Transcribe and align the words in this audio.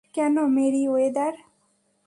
কেনো, 0.13 0.43
মেরিওয়েদার? 0.47 1.33